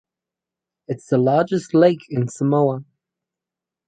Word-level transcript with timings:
It 0.87 0.97
is 0.97 1.05
the 1.11 1.19
largest 1.19 1.75
lake 1.75 2.07
in 2.09 2.27
Samoa. 2.27 2.83